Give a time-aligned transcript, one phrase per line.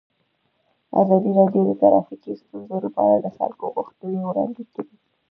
[1.01, 4.95] ازادي راډیو د ټرافیکي ستونزې لپاره د خلکو غوښتنې وړاندې کړي.